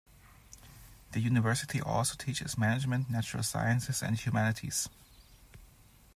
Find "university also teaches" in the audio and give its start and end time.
1.19-2.57